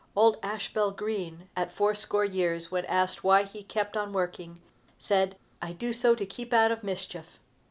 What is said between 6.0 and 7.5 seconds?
to keep out of mischief."